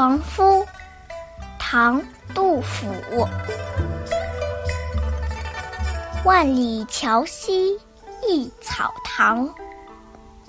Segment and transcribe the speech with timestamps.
[0.00, 0.66] 狂夫，
[1.58, 2.00] 唐·
[2.34, 2.86] 杜甫。
[6.24, 7.78] 万里桥西
[8.26, 9.46] 一草堂，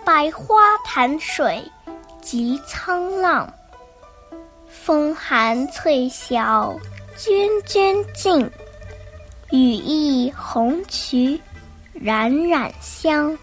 [0.06, 0.56] 百花
[0.86, 1.62] 潭水
[2.22, 3.54] 急沧浪。
[4.70, 6.74] 风寒翠晓
[7.18, 8.50] 涓涓尽，
[9.50, 11.38] 羽翼红蕖
[11.92, 13.38] 冉冉香。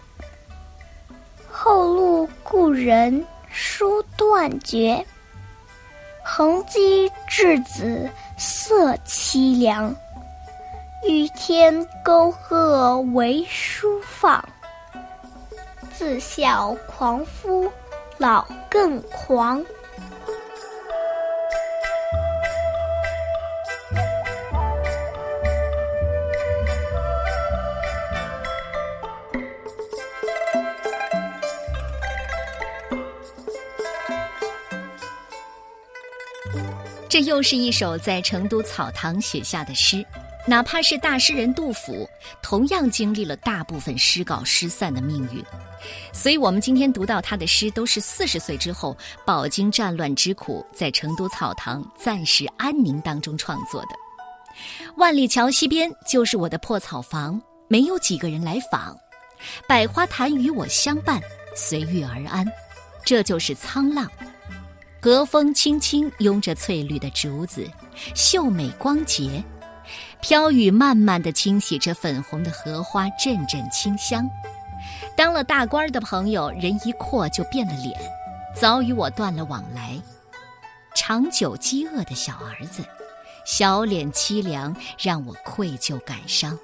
[1.51, 5.05] 后路故人书断绝，
[6.31, 8.07] 横击稚子
[8.37, 9.93] 色凄凉。
[11.03, 14.47] 欲添沟壑为书放，
[15.91, 17.69] 自笑狂夫
[18.19, 19.65] 老更狂。
[37.09, 40.05] 这又是一首在成都草堂写下的诗，
[40.45, 42.07] 哪怕是大诗人杜甫，
[42.39, 45.43] 同样经历了大部分诗稿失散的命运。
[46.13, 53.89] 所以，我们今天读到他的诗，都是四十岁之后饱经战乱之苦，在成都草堂暂时安宁当中创作的。
[54.95, 58.95] 万里桥西边就是我的破草房，没有几个人来访，
[59.67, 61.19] 百花潭与我相伴，
[61.55, 62.45] 随遇而安，
[63.03, 64.07] 这就是沧浪。
[65.01, 67.65] 和风轻轻拥着翠绿的竹子，
[68.13, 69.41] 秀美光洁；
[70.21, 74.29] 飘雨慢慢的清洗着粉红的荷花，阵阵清香。
[75.15, 77.97] 当了大官的朋友，人一阔就变了脸，
[78.53, 79.97] 早与我断了往来。
[80.93, 82.83] 长久饥饿的小儿子，
[83.45, 86.59] 小脸凄凉，让我愧疚感伤。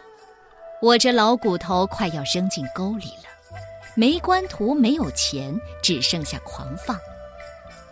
[0.82, 3.58] 我这老骨头快要扔进沟里了，
[3.96, 6.98] 没官途，没有钱，只剩下狂放。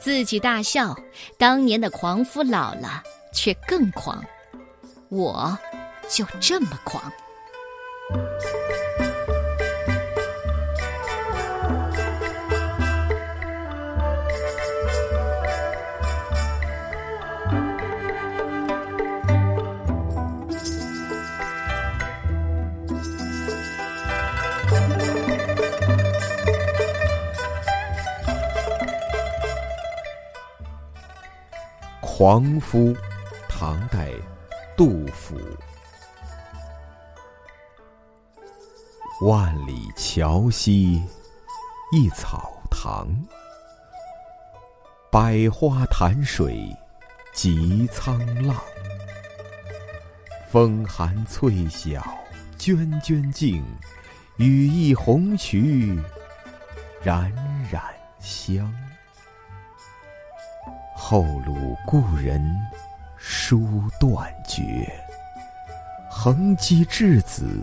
[0.04, 0.94] 自己大笑，
[1.38, 3.02] 当年的狂夫老了，
[3.34, 4.22] 却更狂。
[5.08, 5.58] 我，
[6.10, 7.02] 就这么狂。
[32.16, 32.96] 狂夫，
[33.50, 34.12] 唐代，
[34.78, 35.36] 杜甫。
[39.22, 41.02] 万里桥西
[41.92, 43.08] 一草堂，
[45.12, 46.70] 百花潭水
[47.34, 48.16] 急沧
[48.46, 48.58] 浪。
[50.52, 52.00] 风寒翠晓
[52.60, 53.66] 涓涓净，
[54.38, 56.00] 羽翼红蕖
[57.02, 57.34] 冉
[57.72, 57.82] 冉
[58.20, 58.72] 香。
[61.06, 62.42] 后路故人
[63.18, 64.90] 书断绝，
[66.10, 67.62] 横机稚子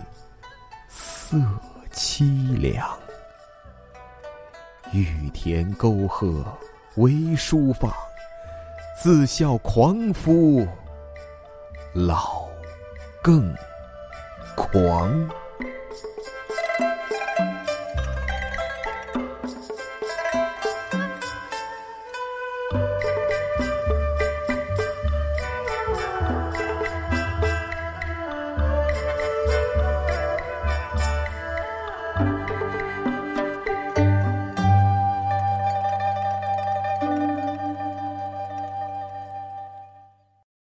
[0.87, 1.39] 色
[1.91, 2.87] 凄凉。
[4.93, 6.45] 欲填沟壑
[6.97, 7.91] 为书放，
[8.95, 10.63] 自笑狂夫
[11.95, 12.47] 老
[13.23, 13.51] 更
[14.55, 15.11] 狂。